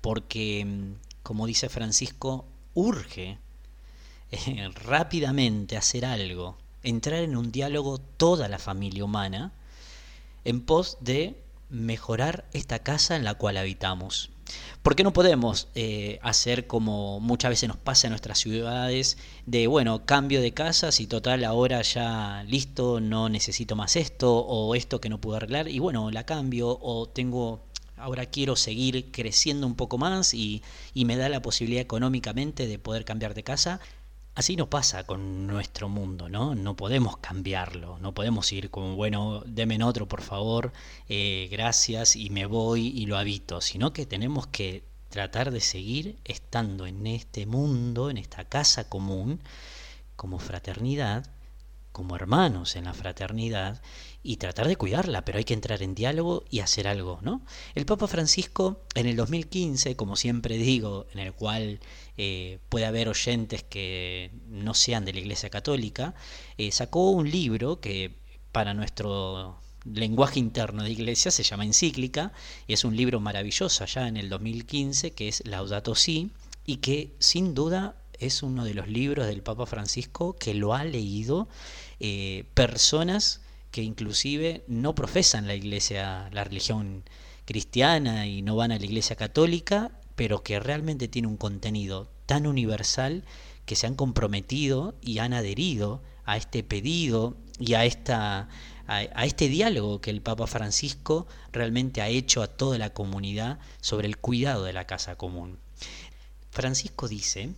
Porque, 0.00 0.64
mm, 0.64 0.94
como 1.22 1.46
dice 1.46 1.68
Francisco, 1.68 2.44
urge 2.74 3.38
eh, 4.32 4.68
rápidamente 4.84 5.76
hacer 5.76 6.04
algo, 6.04 6.58
entrar 6.82 7.22
en 7.22 7.36
un 7.36 7.52
diálogo 7.52 7.98
toda 7.98 8.48
la 8.48 8.58
familia 8.58 9.04
humana 9.04 9.52
en 10.42 10.60
pos 10.60 10.98
de 11.00 11.40
mejorar 11.70 12.46
esta 12.52 12.80
casa 12.80 13.14
en 13.14 13.22
la 13.22 13.34
cual 13.34 13.58
habitamos. 13.58 14.30
¿Por 14.82 14.94
qué 14.94 15.02
no 15.02 15.12
podemos 15.12 15.68
eh, 15.74 16.18
hacer 16.22 16.66
como 16.66 17.18
muchas 17.20 17.50
veces 17.50 17.68
nos 17.68 17.76
pasa 17.76 18.06
en 18.06 18.12
nuestras 18.12 18.38
ciudades 18.38 19.18
de, 19.44 19.66
bueno, 19.66 20.06
cambio 20.06 20.40
de 20.40 20.54
casas 20.54 21.00
y 21.00 21.06
total 21.06 21.44
ahora 21.44 21.82
ya 21.82 22.44
listo, 22.46 23.00
no 23.00 23.28
necesito 23.28 23.74
más 23.74 23.96
esto 23.96 24.38
o 24.38 24.74
esto 24.74 25.00
que 25.00 25.08
no 25.08 25.20
pude 25.20 25.38
arreglar 25.38 25.68
y 25.68 25.80
bueno, 25.80 26.10
la 26.10 26.24
cambio 26.24 26.78
o 26.80 27.08
tengo, 27.08 27.64
ahora 27.96 28.26
quiero 28.26 28.54
seguir 28.54 29.10
creciendo 29.10 29.66
un 29.66 29.74
poco 29.74 29.98
más 29.98 30.34
y, 30.34 30.62
y 30.94 31.04
me 31.04 31.16
da 31.16 31.28
la 31.28 31.42
posibilidad 31.42 31.82
económicamente 31.82 32.66
de 32.68 32.78
poder 32.78 33.04
cambiar 33.04 33.34
de 33.34 33.42
casa? 33.42 33.80
Así 34.36 34.54
nos 34.54 34.68
pasa 34.68 35.04
con 35.04 35.46
nuestro 35.46 35.88
mundo, 35.88 36.28
¿no? 36.28 36.54
No 36.54 36.76
podemos 36.76 37.16
cambiarlo, 37.16 37.98
no 38.00 38.12
podemos 38.12 38.52
ir 38.52 38.68
como, 38.68 38.94
bueno, 38.94 39.42
deme 39.46 39.82
otro 39.82 40.06
por 40.08 40.20
favor, 40.20 40.74
eh, 41.08 41.48
gracias 41.50 42.16
y 42.16 42.28
me 42.28 42.44
voy 42.44 42.88
y 42.88 43.06
lo 43.06 43.16
habito, 43.16 43.62
sino 43.62 43.94
que 43.94 44.04
tenemos 44.04 44.46
que 44.46 44.84
tratar 45.08 45.50
de 45.52 45.60
seguir 45.60 46.18
estando 46.24 46.86
en 46.86 47.06
este 47.06 47.46
mundo, 47.46 48.10
en 48.10 48.18
esta 48.18 48.44
casa 48.44 48.90
común, 48.90 49.40
como 50.16 50.38
fraternidad, 50.38 51.30
como 51.92 52.14
hermanos 52.14 52.76
en 52.76 52.84
la 52.84 52.92
fraternidad 52.92 53.80
y 54.26 54.38
tratar 54.38 54.66
de 54.66 54.74
cuidarla, 54.74 55.24
pero 55.24 55.38
hay 55.38 55.44
que 55.44 55.54
entrar 55.54 55.82
en 55.82 55.94
diálogo 55.94 56.44
y 56.50 56.58
hacer 56.58 56.88
algo, 56.88 57.20
¿no? 57.22 57.42
El 57.76 57.86
Papa 57.86 58.08
Francisco 58.08 58.80
en 58.96 59.06
el 59.06 59.14
2015, 59.14 59.94
como 59.94 60.16
siempre 60.16 60.58
digo, 60.58 61.06
en 61.12 61.20
el 61.20 61.32
cual 61.32 61.78
eh, 62.16 62.58
puede 62.68 62.86
haber 62.86 63.08
oyentes 63.08 63.62
que 63.62 64.32
no 64.48 64.74
sean 64.74 65.04
de 65.04 65.12
la 65.12 65.20
Iglesia 65.20 65.48
Católica, 65.48 66.14
eh, 66.58 66.72
sacó 66.72 67.10
un 67.10 67.30
libro 67.30 67.80
que 67.80 68.16
para 68.50 68.74
nuestro 68.74 69.60
lenguaje 69.84 70.40
interno 70.40 70.82
de 70.82 70.90
iglesia 70.90 71.30
se 71.30 71.44
llama 71.44 71.64
encíclica 71.64 72.32
y 72.66 72.72
es 72.72 72.84
un 72.84 72.96
libro 72.96 73.20
maravilloso 73.20 73.84
allá 73.84 74.08
en 74.08 74.16
el 74.16 74.28
2015 74.28 75.12
que 75.12 75.28
es 75.28 75.46
Laudato 75.46 75.94
Si 75.94 76.32
y 76.64 76.78
que 76.78 77.14
sin 77.20 77.54
duda 77.54 77.94
es 78.18 78.42
uno 78.42 78.64
de 78.64 78.74
los 78.74 78.88
libros 78.88 79.28
del 79.28 79.42
Papa 79.42 79.66
Francisco 79.66 80.34
que 80.34 80.54
lo 80.54 80.74
ha 80.74 80.82
leído 80.82 81.48
eh, 82.00 82.46
personas 82.54 83.42
que 83.76 83.82
inclusive 83.82 84.64
no 84.68 84.94
profesan 84.94 85.46
la 85.46 85.54
iglesia, 85.54 86.30
la 86.32 86.44
religión 86.44 87.04
cristiana 87.44 88.26
y 88.26 88.40
no 88.40 88.56
van 88.56 88.72
a 88.72 88.78
la 88.78 88.84
iglesia 88.86 89.16
católica, 89.16 90.00
pero 90.14 90.42
que 90.42 90.58
realmente 90.58 91.08
tiene 91.08 91.28
un 91.28 91.36
contenido 91.36 92.10
tan 92.24 92.46
universal 92.46 93.22
que 93.66 93.76
se 93.76 93.86
han 93.86 93.94
comprometido 93.94 94.94
y 95.02 95.18
han 95.18 95.34
adherido 95.34 96.02
a 96.24 96.38
este 96.38 96.62
pedido 96.62 97.36
y 97.58 97.74
a 97.74 97.84
esta 97.84 98.48
a, 98.86 99.26
este 99.26 99.46
diálogo 99.50 100.00
que 100.00 100.08
el 100.08 100.22
Papa 100.22 100.46
Francisco 100.46 101.26
realmente 101.52 102.00
ha 102.00 102.08
hecho 102.08 102.40
a 102.40 102.46
toda 102.46 102.78
la 102.78 102.94
comunidad 102.94 103.58
sobre 103.82 104.06
el 104.06 104.16
cuidado 104.16 104.64
de 104.64 104.72
la 104.72 104.86
casa 104.86 105.16
común. 105.16 105.58
Francisco 106.50 107.08
dice 107.08 107.50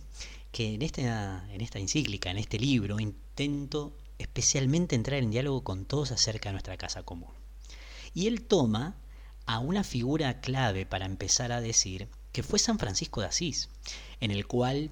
que 0.51 0.73
en 0.73 0.81
esta, 0.81 1.47
en 1.53 1.61
esta 1.61 1.79
encíclica, 1.79 2.29
en 2.29 2.39
este 2.39 2.59
libro, 2.59 2.99
intento 2.99 3.93
especialmente 4.19 4.95
entrar 4.95 5.19
en 5.19 5.31
diálogo 5.31 5.63
con 5.63 5.85
todos 5.85 6.11
acerca 6.11 6.49
de 6.49 6.53
nuestra 6.53 6.77
casa 6.77 7.03
común. 7.03 7.31
Y 8.13 8.27
él 8.27 8.43
toma 8.43 8.95
a 9.45 9.59
una 9.59 9.83
figura 9.83 10.41
clave 10.41 10.85
para 10.85 11.05
empezar 11.05 11.51
a 11.51 11.61
decir 11.61 12.07
que 12.31 12.43
fue 12.43 12.59
San 12.59 12.77
Francisco 12.77 13.21
de 13.21 13.27
Asís, 13.27 13.69
en 14.19 14.29
el 14.29 14.45
cual 14.45 14.91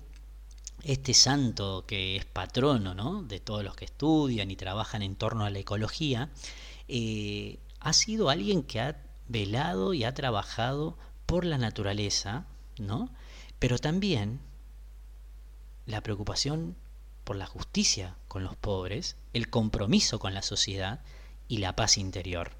este 0.83 1.13
santo 1.13 1.85
que 1.85 2.15
es 2.15 2.25
patrono 2.25 2.95
¿no? 2.95 3.23
de 3.23 3.39
todos 3.39 3.63
los 3.63 3.75
que 3.75 3.85
estudian 3.85 4.49
y 4.49 4.55
trabajan 4.55 5.01
en 5.01 5.15
torno 5.15 5.45
a 5.45 5.49
la 5.49 5.59
ecología, 5.59 6.29
eh, 6.87 7.59
ha 7.79 7.93
sido 7.93 8.29
alguien 8.29 8.63
que 8.63 8.79
ha 8.79 9.01
velado 9.27 9.93
y 9.93 10.03
ha 10.03 10.13
trabajado 10.13 10.97
por 11.25 11.45
la 11.45 11.57
naturaleza, 11.57 12.45
¿no? 12.79 13.09
pero 13.59 13.77
también 13.77 14.39
la 15.85 16.01
preocupación 16.01 16.75
por 17.23 17.35
la 17.35 17.45
justicia 17.45 18.15
los 18.43 18.55
pobres, 18.55 19.15
el 19.33 19.49
compromiso 19.49 20.19
con 20.19 20.33
la 20.33 20.41
sociedad 20.41 21.01
y 21.47 21.57
la 21.57 21.75
paz 21.75 21.97
interior. 21.97 22.51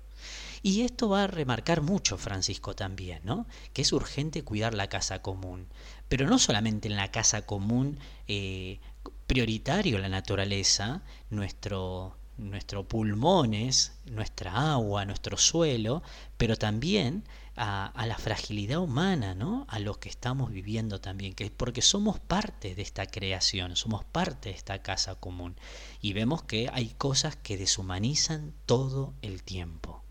Y 0.64 0.82
esto 0.82 1.10
va 1.10 1.24
a 1.24 1.28
remarcar 1.28 1.82
mucho 1.82 2.18
Francisco 2.18 2.76
también, 2.76 3.22
¿no? 3.24 3.46
Que 3.74 3.84
es 3.84 3.94
urgente 3.94 4.44
cuidar 4.44 4.74
la 4.74 4.88
casa 4.88 5.22
común, 5.22 5.68
pero 6.08 6.28
no 6.28 6.40
solamente 6.40 6.88
en 6.88 6.96
la 6.96 7.12
casa 7.12 7.46
común 7.46 8.00
eh, 8.28 8.80
prioritario 9.28 10.00
la 10.00 10.10
naturaleza, 10.10 11.04
nuestro, 11.30 12.18
nuestros 12.38 12.86
pulmones, 12.86 13.94
nuestra 14.06 14.74
agua, 14.74 15.06
nuestro 15.06 15.38
suelo, 15.38 16.02
pero 16.38 16.56
también 16.56 17.24
a, 17.58 18.06
la 18.06 18.18
fragilidad 18.18 18.80
humana, 18.80 19.34
¿no? 19.34 19.66
A 19.68 19.80
lo 19.80 20.00
que 20.00 20.10
estamos 20.10 20.52
viviendo 20.52 21.02
también, 21.02 21.34
que 21.34 21.50
porque 21.50 21.82
somos 21.82 22.20
parte 22.20 22.76
de 22.76 22.82
esta 22.84 23.08
creación, 23.08 23.76
somos 23.76 24.06
parte 24.06 24.50
de 24.50 24.56
esta 24.56 24.82
casa 24.84 25.16
común 25.16 25.56
y 26.02 26.14
vemos 26.14 26.44
que 26.44 26.70
hay 26.72 26.90
cosas 26.90 27.36
que 27.36 27.58
deshumanizan 27.58 28.54
todo 28.66 29.14
el 29.22 29.44
tiempo. 29.44 30.04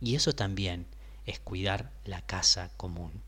Y 0.00 0.16
eso 0.16 0.32
también 0.34 0.86
es 1.26 1.38
cuidar 1.38 1.92
la 2.04 2.22
casa 2.22 2.70
común. 2.76 3.22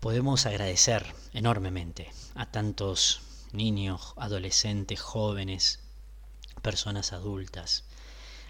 podemos 0.00 0.46
agradecer 0.46 1.06
enormemente 1.32 2.10
a 2.34 2.46
tantos 2.50 3.20
niños, 3.52 4.14
adolescentes, 4.16 5.00
jóvenes, 5.00 5.78
personas 6.60 7.12
adultas, 7.12 7.84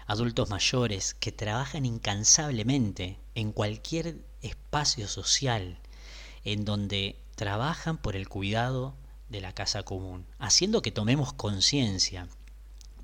adultos 0.07 0.49
mayores 0.49 1.13
que 1.13 1.31
trabajan 1.31 1.85
incansablemente 1.85 3.19
en 3.35 3.51
cualquier 3.51 4.25
espacio 4.41 5.07
social 5.07 5.79
en 6.43 6.65
donde 6.65 7.19
trabajan 7.35 7.97
por 7.97 8.15
el 8.15 8.29
cuidado 8.29 8.95
de 9.29 9.41
la 9.41 9.53
casa 9.53 9.83
común, 9.83 10.25
haciendo 10.39 10.81
que 10.81 10.91
tomemos 10.91 11.33
conciencia 11.33 12.27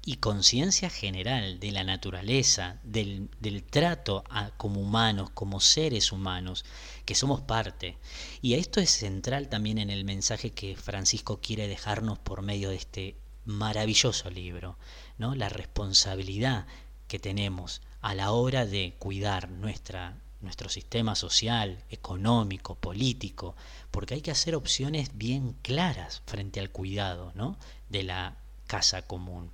y 0.06 0.15
conciencia 0.15 0.89
general 0.89 1.60
de 1.60 1.72
la 1.72 1.84
naturaleza, 1.84 2.79
del, 2.84 3.29
trato 3.70 4.24
como 4.58 4.82
humanos, 4.82 5.29
como 5.32 5.60
seres 5.60 6.12
humanos, 6.12 6.65
que 7.06 7.15
somos 7.15 7.41
parte. 7.41 7.98
Y 8.41 8.53
esto 8.53 8.79
es 8.79 8.89
central 8.89 9.50
también 9.50 9.77
en 9.77 9.89
el 9.89 10.06
mensaje 10.06 10.51
que 10.51 10.75
Francisco 10.75 11.39
quiere 11.41 11.68
dejarnos 11.68 12.18
por 12.18 12.41
medio 12.41 12.70
de 12.70 12.77
este 12.77 13.15
maravilloso 13.46 14.29
libro, 14.29 14.77
¿no? 15.18 15.36
La 15.36 15.50
responsabilidad 15.50 16.65
que 17.10 17.20
tenemos 17.20 17.82
a 18.00 18.16
la 18.16 18.32
hora 18.32 18.66
de 18.66 18.96
cuidar 19.00 19.50
nuestra, 19.50 20.16
nuestro 20.39 20.70
sistema 20.70 21.16
social, 21.16 21.84
económico, 21.89 22.75
político, 22.75 23.58
porque 23.92 24.13
hay 24.13 24.22
que 24.22 24.32
hacer 24.32 24.56
opciones 24.56 25.18
bien 25.18 25.58
claras 25.62 26.22
frente 26.25 26.62
al 26.62 26.70
cuidado 26.70 27.34
¿no? 27.36 27.58
de 27.89 28.04
la 28.04 28.38
casa 28.68 29.01
común. 29.01 29.51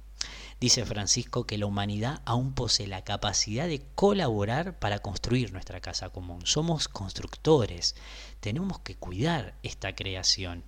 Dice 0.59 0.85
Francisco 0.85 1.45
que 1.45 1.57
la 1.57 1.65
humanidad 1.65 2.21
aún 2.25 2.53
posee 2.53 2.87
la 2.87 3.03
capacidad 3.03 3.67
de 3.67 3.81
colaborar 3.95 4.77
para 4.79 4.99
construir 4.99 5.51
nuestra 5.53 5.81
casa 5.81 6.09
común. 6.09 6.45
Somos 6.45 6.87
constructores, 6.87 7.95
tenemos 8.39 8.79
que 8.79 8.95
cuidar 8.95 9.55
esta 9.63 9.95
creación. 9.95 10.63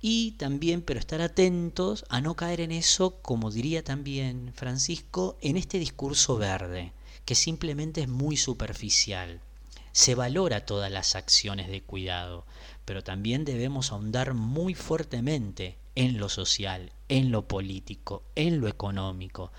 Y 0.00 0.32
también, 0.32 0.82
pero 0.82 1.00
estar 1.00 1.20
atentos 1.20 2.04
a 2.08 2.20
no 2.20 2.34
caer 2.34 2.60
en 2.60 2.72
eso, 2.72 3.18
como 3.22 3.50
diría 3.50 3.82
también 3.82 4.52
Francisco, 4.54 5.36
en 5.40 5.56
este 5.56 5.78
discurso 5.78 6.36
verde, 6.36 6.92
que 7.24 7.34
simplemente 7.34 8.02
es 8.02 8.08
muy 8.08 8.36
superficial. 8.36 9.40
Se 9.92 10.14
valora 10.14 10.66
todas 10.66 10.92
las 10.92 11.16
acciones 11.16 11.68
de 11.68 11.82
cuidado, 11.82 12.44
pero 12.84 13.02
también 13.02 13.44
debemos 13.44 13.90
ahondar 13.90 14.34
muy 14.34 14.74
fuertemente 14.74 15.78
en 15.94 16.18
lo 16.18 16.28
social, 16.28 16.92
en 17.08 17.32
lo 17.32 17.48
político, 17.48 18.22
en 18.34 18.60
lo 18.60 18.68
económico. 18.68 19.50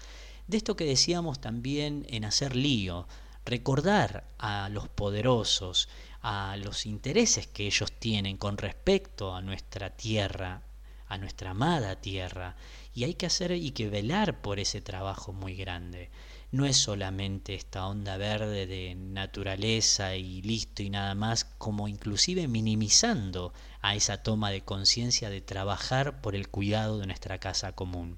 De 0.48 0.58
esto 0.58 0.75
que 0.75 0.86
decíamos 0.86 1.41
también 1.41 2.06
en 2.10 2.24
hacer 2.24 2.56
lío, 2.56 3.08
recordar 3.44 4.25
a 4.38 4.70
los 4.70 4.88
poderosos, 4.88 5.89
a 6.29 6.57
los 6.57 6.86
intereses 6.86 7.48
que 7.48 7.67
ellos 7.67 7.89
tienen 7.89 8.36
con 8.36 8.57
respecto 8.57 9.34
a 9.34 9.41
nuestra 9.41 9.96
tierra, 9.96 10.62
a 11.07 11.17
nuestra 11.17 11.51
amada 11.51 12.01
tierra, 12.01 12.57
y 12.93 13.05
hay 13.05 13.13
que 13.13 13.27
hacer 13.27 13.53
y 13.53 13.72
que 13.72 13.88
velar 13.88 14.41
por 14.41 14.60
ese 14.60 14.81
trabajo 14.81 15.31
muy 15.31 15.55
grande. 15.55 16.10
No 16.51 16.65
es 16.65 16.75
solamente 16.75 17.55
esta 17.55 17.88
onda 17.88 18.17
verde 18.17 18.67
de 18.67 18.93
naturaleza 18.96 20.17
y 20.17 20.41
listo 20.41 20.84
y 20.84 20.89
nada 20.89 21.15
más, 21.15 21.46
como 21.46 21.88
inclusive 21.88 22.50
minimizando 22.50 23.53
a 23.79 23.96
esa 23.96 24.22
toma 24.22 24.51
de 24.51 24.65
conciencia 24.65 25.29
de 25.29 25.39
trabajar 25.39 26.19
por 26.19 26.36
el 26.36 26.50
cuidado 26.50 27.00
de 27.00 27.07
nuestra 27.07 27.38
casa 27.39 27.72
común 27.72 28.17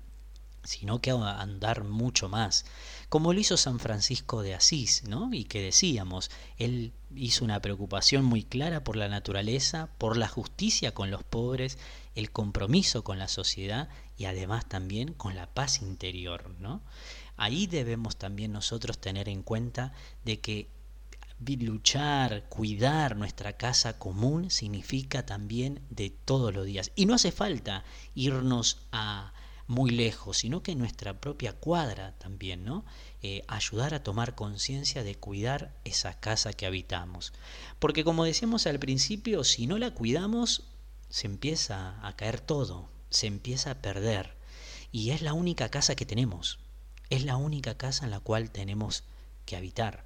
sino 0.63 1.01
que 1.01 1.11
andar 1.11 1.83
mucho 1.83 2.29
más, 2.29 2.65
como 3.09 3.33
lo 3.33 3.39
hizo 3.39 3.57
San 3.57 3.79
Francisco 3.79 4.43
de 4.43 4.53
Asís, 4.53 5.03
¿no? 5.07 5.33
Y 5.33 5.45
que 5.45 5.61
decíamos, 5.61 6.29
él 6.57 6.93
hizo 7.15 7.43
una 7.43 7.59
preocupación 7.59 8.23
muy 8.23 8.43
clara 8.43 8.83
por 8.83 8.95
la 8.95 9.09
naturaleza, 9.09 9.89
por 9.97 10.15
la 10.15 10.27
justicia 10.27 10.93
con 10.93 11.09
los 11.09 11.23
pobres, 11.23 11.79
el 12.13 12.31
compromiso 12.31 13.03
con 13.03 13.17
la 13.17 13.27
sociedad 13.27 13.89
y 14.15 14.25
además 14.25 14.67
también 14.69 15.13
con 15.13 15.35
la 15.35 15.47
paz 15.47 15.81
interior, 15.81 16.55
¿no? 16.59 16.81
Ahí 17.35 17.67
debemos 17.67 18.17
también 18.17 18.51
nosotros 18.51 18.99
tener 18.99 19.27
en 19.27 19.41
cuenta 19.41 19.93
de 20.23 20.39
que 20.39 20.69
luchar, 21.39 22.43
cuidar 22.49 23.15
nuestra 23.15 23.53
casa 23.53 23.97
común 23.97 24.51
significa 24.51 25.25
también 25.25 25.81
de 25.89 26.09
todos 26.09 26.53
los 26.53 26.65
días. 26.65 26.91
Y 26.95 27.05
no 27.05 27.15
hace 27.15 27.31
falta 27.31 27.83
irnos 28.13 28.77
a 28.91 29.33
muy 29.69 29.91
lejos, 29.91 30.39
sino 30.39 30.63
que 30.63 30.71
en 30.71 30.79
nuestra 30.79 31.21
propia 31.21 31.53
cuadra 31.53 32.17
también, 32.17 32.65
¿no? 32.65 32.85
Eh, 33.21 33.43
ayudar 33.47 33.93
a 33.93 34.01
tomar 34.01 34.33
conciencia 34.33 35.03
de 35.03 35.13
cuidar 35.13 35.75
esa 35.85 36.19
casa 36.19 36.53
que 36.53 36.65
habitamos. 36.65 37.33
Porque 37.77 38.03
como 38.03 38.25
decíamos 38.25 38.65
al 38.65 38.79
principio, 38.79 39.43
si 39.43 39.67
no 39.67 39.77
la 39.77 39.93
cuidamos, 39.93 40.63
se 41.09 41.27
empieza 41.27 42.05
a 42.05 42.15
caer 42.15 42.41
todo, 42.41 42.89
se 43.11 43.27
empieza 43.27 43.69
a 43.69 43.81
perder. 43.81 44.35
Y 44.91 45.11
es 45.11 45.21
la 45.21 45.33
única 45.33 45.69
casa 45.69 45.95
que 45.95 46.07
tenemos, 46.07 46.57
es 47.11 47.23
la 47.23 47.37
única 47.37 47.77
casa 47.77 48.05
en 48.05 48.11
la 48.11 48.21
cual 48.21 48.49
tenemos 48.49 49.03
que 49.45 49.55
habitar. 49.55 50.03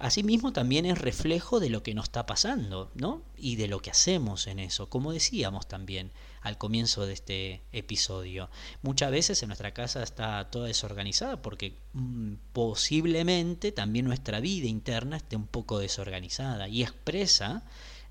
Asimismo 0.00 0.52
también 0.52 0.84
es 0.84 0.98
reflejo 0.98 1.60
de 1.60 1.70
lo 1.70 1.84
que 1.84 1.94
nos 1.94 2.06
está 2.06 2.26
pasando, 2.26 2.90
¿no? 2.96 3.22
Y 3.36 3.54
de 3.54 3.68
lo 3.68 3.80
que 3.80 3.92
hacemos 3.92 4.48
en 4.48 4.58
eso, 4.58 4.90
como 4.90 5.12
decíamos 5.12 5.68
también 5.68 6.10
al 6.46 6.58
comienzo 6.58 7.06
de 7.06 7.12
este 7.12 7.62
episodio. 7.72 8.48
Muchas 8.82 9.10
veces 9.10 9.42
en 9.42 9.48
nuestra 9.48 9.74
casa 9.74 10.04
está 10.04 10.48
toda 10.48 10.68
desorganizada 10.68 11.42
porque 11.42 11.76
mm, 11.92 12.34
posiblemente 12.52 13.72
también 13.72 14.06
nuestra 14.06 14.38
vida 14.38 14.68
interna 14.68 15.16
esté 15.16 15.34
un 15.34 15.48
poco 15.48 15.80
desorganizada 15.80 16.68
y 16.68 16.84
expresa 16.84 17.64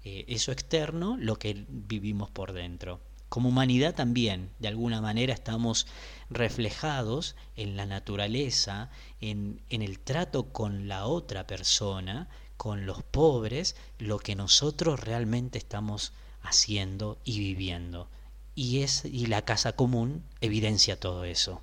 eh, 0.03 0.25
eso 0.27 0.51
externo 0.51 1.15
lo 1.17 1.39
que 1.39 1.65
vivimos 1.69 2.29
por 2.29 2.51
dentro. 2.51 2.99
Como 3.29 3.49
humanidad 3.49 3.95
también, 3.95 4.49
de 4.59 4.67
alguna 4.67 4.99
manera, 4.99 5.33
estamos 5.33 5.87
reflejados 6.29 7.37
en 7.55 7.77
la 7.77 7.85
naturaleza, 7.85 8.89
en, 9.21 9.61
en 9.69 9.81
el 9.81 9.99
trato 9.99 10.51
con 10.51 10.89
la 10.89 11.05
otra 11.05 11.47
persona, 11.47 12.27
con 12.57 12.85
los 12.85 13.01
pobres, 13.01 13.77
lo 13.97 14.19
que 14.19 14.35
nosotros 14.35 14.99
realmente 14.99 15.57
estamos 15.57 16.11
haciendo 16.41 17.17
y 17.23 17.39
viviendo. 17.39 18.09
Y, 18.55 18.81
es, 18.81 19.03
y 19.05 19.27
la 19.27 19.43
casa 19.43 19.73
común 19.73 20.23
evidencia 20.41 20.99
todo 20.99 21.25
eso. 21.25 21.61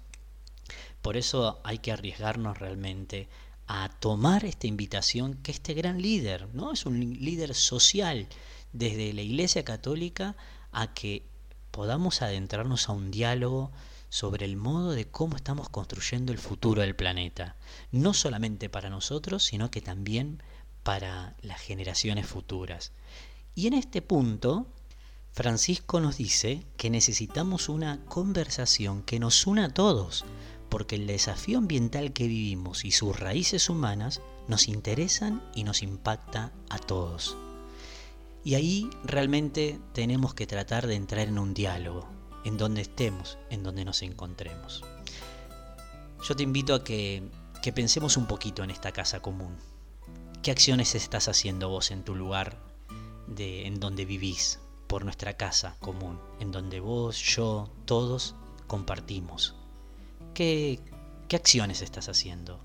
Por 1.01 1.17
eso 1.17 1.61
hay 1.65 1.79
que 1.79 1.93
arriesgarnos 1.93 2.59
realmente 2.59 3.29
a 3.67 3.89
tomar 3.89 4.45
esta 4.45 4.67
invitación 4.67 5.35
que 5.35 5.51
este 5.51 5.75
gran 5.75 6.01
líder, 6.01 6.49
¿no? 6.55 6.73
Es 6.73 6.87
un 6.87 7.01
líder 7.01 7.55
social 7.55 8.29
desde 8.73 9.13
la 9.13 9.23
Iglesia 9.23 9.65
Católica 9.65 10.37
a 10.71 10.93
que 10.95 11.25
podamos 11.71 12.23
adentrarnos 12.23 12.89
a 12.89 12.93
un 12.93 13.11
diálogo 13.11 13.73
sobre 14.11 14.45
el 14.45 14.57
modo 14.57 14.93
de 14.93 15.07
cómo 15.07 15.37
estamos 15.37 15.71
construyendo 15.71 16.33
el 16.33 16.39
futuro 16.39 16.83
del 16.83 16.95
planeta, 16.95 17.57
no 17.91 18.13
solamente 18.13 18.69
para 18.69 18.91
nosotros, 18.91 19.43
sino 19.43 19.71
que 19.71 19.81
también 19.81 20.43
para 20.83 21.35
las 21.41 21.61
generaciones 21.61 22.27
futuras. 22.27 22.93
Y 23.55 23.69
en 23.69 23.75
este 23.75 24.03
punto, 24.03 24.67
Francisco 25.35 25.99
nos 25.99 26.19
dice 26.19 26.67
que 26.77 26.91
necesitamos 26.91 27.71
una 27.71 28.05
conversación 28.05 29.03
que 29.03 29.19
nos 29.19 29.47
una 29.47 29.65
a 29.65 29.69
todos, 29.71 30.27
porque 30.69 30.97
el 30.97 31.07
desafío 31.07 31.57
ambiental 31.57 32.13
que 32.13 32.27
vivimos 32.27 32.85
y 32.85 32.91
sus 32.91 33.19
raíces 33.19 33.71
humanas 33.71 34.21
nos 34.47 34.69
interesan 34.69 35.43
y 35.55 35.65
nos 35.65 35.83
impacta 35.83 36.53
a 36.69 36.79
todos. 36.79 37.35
Y 38.45 38.57
ahí 38.57 38.91
realmente 39.05 39.81
tenemos 39.95 40.35
que 40.35 40.47
tratar 40.47 40.87
de 40.87 40.97
entrar 40.97 41.29
en 41.29 41.39
un 41.39 41.55
diálogo, 41.55 42.07
en 42.45 42.59
donde 42.59 42.83
estemos, 42.83 43.39
en 43.49 43.63
donde 43.63 43.87
nos 43.87 44.03
encontremos. 44.03 44.85
Yo 46.29 46.37
te 46.37 46.43
invito 46.43 46.75
a 46.75 46.85
que, 46.85 47.23
que 47.63 47.73
pensemos 47.73 48.19
un 48.19 48.27
poquito 48.27 48.63
en 48.65 48.71
esta 48.71 48.93
casa 48.93 49.21
común. 49.21 49.57
¿Qué 50.43 50.51
acciones 50.51 50.95
estás 50.95 51.29
haciendo 51.29 51.71
vos 51.71 51.91
en 51.91 52.05
tu 52.05 52.15
lugar 52.15 52.59
de, 53.29 53.67
en 53.67 53.81
donde 53.81 54.05
vivís, 54.05 54.59
por 54.93 55.07
nuestra 55.07 55.39
casa 55.39 55.75
común, 55.81 56.21
en 56.39 56.53
donde 56.53 56.79
vos, 56.79 57.17
yo, 57.17 57.71
todos 57.87 58.35
compartimos? 58.67 59.55
¿Qué, 60.35 60.81
qué 61.29 61.37
acciones 61.37 61.81
estás 61.81 62.11
haciendo? 62.11 62.61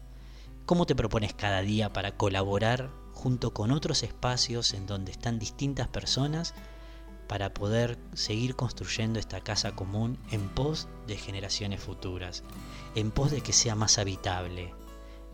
¿Cómo 0.66 0.86
te 0.86 0.94
propones 0.94 1.34
cada 1.34 1.62
día 1.62 1.94
para 1.94 2.18
colaborar 2.18 2.92
junto 3.14 3.54
con 3.54 3.72
otros 3.72 4.04
espacios 4.04 4.74
en 4.74 4.88
donde 4.88 5.14
están 5.14 5.40
distintas 5.40 5.88
personas 5.88 6.54
para 7.30 7.54
poder 7.54 7.98
seguir 8.14 8.58
construyendo 8.58 9.20
esta 9.20 9.40
casa 9.40 9.72
común 9.72 10.20
en 10.30 10.50
pos 10.50 10.90
de 11.08 11.16
generaciones 11.16 11.80
futuras, 11.80 12.44
en 12.96 13.12
pos 13.12 13.32
de 13.32 13.40
que 13.40 13.54
sea 13.54 13.76
más 13.76 14.00
habitable, 14.00 14.74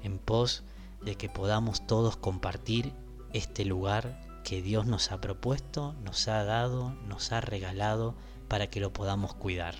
en 0.04 0.20
pos 0.20 0.62
de 1.02 1.16
que 1.16 1.28
podamos 1.28 1.88
todos 1.88 2.18
compartir 2.18 2.94
este 3.34 3.66
lugar 3.66 4.23
que 4.44 4.62
Dios 4.62 4.86
nos 4.86 5.12
ha 5.12 5.22
propuesto, 5.22 5.94
nos 6.04 6.28
ha 6.28 6.44
dado, 6.44 6.94
nos 7.08 7.32
ha 7.32 7.42
regalado 7.42 8.16
para 8.48 8.68
que 8.68 8.80
lo 8.80 8.94
podamos 8.94 9.34
cuidar. 9.34 9.76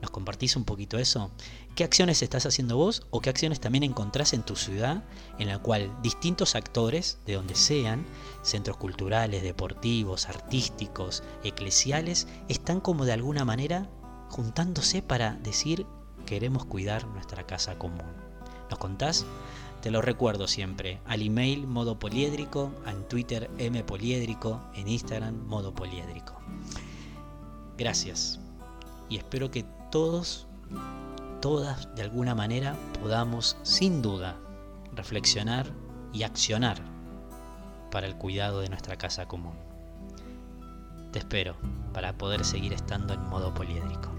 ¿Nos 0.00 0.10
compartís 0.10 0.56
un 0.56 0.64
poquito 0.64 0.98
eso? 0.98 1.30
¿Qué 1.74 1.84
acciones 1.84 2.22
estás 2.22 2.46
haciendo 2.46 2.76
vos 2.76 3.06
o 3.10 3.20
qué 3.20 3.30
acciones 3.30 3.60
también 3.60 3.84
encontrás 3.84 4.32
en 4.32 4.42
tu 4.42 4.56
ciudad 4.56 5.04
en 5.38 5.48
la 5.48 5.58
cual 5.58 5.94
distintos 6.02 6.54
actores, 6.54 7.18
de 7.26 7.34
donde 7.34 7.54
sean, 7.54 8.06
centros 8.42 8.76
culturales, 8.78 9.42
deportivos, 9.42 10.28
artísticos, 10.28 11.22
eclesiales, 11.44 12.28
están 12.48 12.80
como 12.80 13.04
de 13.04 13.12
alguna 13.12 13.44
manera 13.44 13.90
juntándose 14.30 15.02
para 15.02 15.34
decir 15.34 15.86
queremos 16.24 16.64
cuidar 16.64 17.06
nuestra 17.08 17.46
casa 17.46 17.78
común? 17.78 18.12
¿Nos 18.70 18.78
contás? 18.78 19.26
Te 19.82 19.90
lo 19.90 20.02
recuerdo 20.02 20.46
siempre, 20.46 21.00
al 21.06 21.22
email 21.22 21.66
modo 21.66 21.98
poliédrico, 21.98 22.70
en 22.86 23.02
Twitter 23.08 23.50
M 23.56 23.82
poliédrico, 23.82 24.60
en 24.74 24.88
Instagram 24.88 25.46
modo 25.46 25.74
poliédrico. 25.74 26.38
Gracias 27.78 28.40
y 29.08 29.16
espero 29.16 29.50
que 29.50 29.64
todos, 29.90 30.46
todas 31.40 31.94
de 31.94 32.02
alguna 32.02 32.34
manera 32.34 32.76
podamos 33.00 33.56
sin 33.62 34.02
duda 34.02 34.36
reflexionar 34.92 35.66
y 36.12 36.24
accionar 36.24 36.76
para 37.90 38.06
el 38.06 38.16
cuidado 38.16 38.60
de 38.60 38.68
nuestra 38.68 38.96
casa 38.96 39.26
común. 39.26 39.54
Te 41.10 41.20
espero 41.20 41.56
para 41.94 42.18
poder 42.18 42.44
seguir 42.44 42.74
estando 42.74 43.14
en 43.14 43.22
modo 43.28 43.54
poliédrico. 43.54 44.10